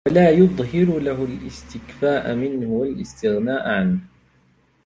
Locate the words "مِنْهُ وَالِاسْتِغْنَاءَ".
2.35-3.67